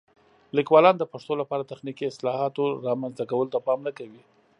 لیکوالان 0.57 0.95
د 0.97 1.03
پښتو 1.11 1.33
لپاره 1.41 1.61
د 1.63 1.69
تخنیکي 1.73 2.05
اصطلاحاتو 2.07 2.63
رامنځته 2.87 3.23
کولو 3.31 3.51
ته 3.53 3.59
پام 3.65 3.79
نه 3.87 3.91
کوي. 3.97 4.21